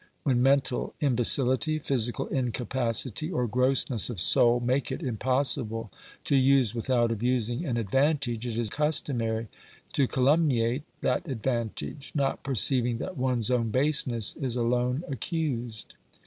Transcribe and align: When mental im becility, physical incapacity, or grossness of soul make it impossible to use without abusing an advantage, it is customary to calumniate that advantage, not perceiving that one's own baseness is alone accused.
When 0.23 0.41
mental 0.41 0.95
im 0.99 1.15
becility, 1.15 1.77
physical 1.79 2.25
incapacity, 2.29 3.31
or 3.31 3.45
grossness 3.45 4.09
of 4.09 4.19
soul 4.19 4.59
make 4.59 4.91
it 4.91 5.03
impossible 5.03 5.91
to 6.23 6.35
use 6.35 6.73
without 6.73 7.11
abusing 7.11 7.67
an 7.67 7.77
advantage, 7.77 8.47
it 8.47 8.57
is 8.57 8.71
customary 8.71 9.47
to 9.93 10.07
calumniate 10.07 10.85
that 11.01 11.27
advantage, 11.27 12.13
not 12.15 12.41
perceiving 12.41 12.97
that 12.97 13.15
one's 13.15 13.51
own 13.51 13.69
baseness 13.69 14.35
is 14.41 14.55
alone 14.55 15.03
accused. 15.07 15.93